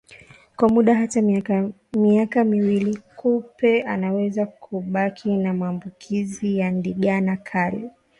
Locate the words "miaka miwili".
1.95-2.97